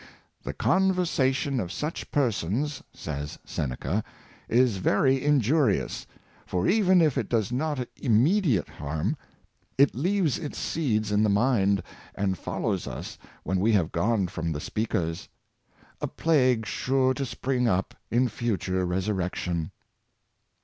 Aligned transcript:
''The 0.45 0.53
conversation 0.55 1.59
of 1.59 1.71
such 1.71 2.09
per 2.09 2.31
sons," 2.31 2.81
says 2.91 3.37
Seneca," 3.45 4.03
is 4.63 4.77
very 4.77 5.23
injurious, 5.23 6.07
for 6.47 6.67
even 6.67 7.03
if 7.03 7.19
it 7.19 7.29
does 7.29 7.51
not 7.51 7.87
immediate 8.01 8.67
harm, 8.67 9.15
it 9.77 9.93
leaves 9.93 10.39
its 10.39 10.57
seeds 10.57 11.11
in 11.11 11.21
the 11.21 11.29
mind, 11.29 11.83
and 12.15 12.35
follows 12.35 12.87
us 12.87 13.19
when 13.43 13.59
we 13.59 13.73
have 13.73 13.91
gone 13.91 14.25
from 14.25 14.51
the 14.53 14.59
speakers— 14.59 15.29
a 16.01 16.07
plague 16.07 16.65
sure 16.65 17.13
to 17.13 17.23
spring 17.23 17.67
up 17.67 17.93
in 18.09 18.27
future 18.27 18.87
resur 18.87 19.13
rection." 19.13 19.69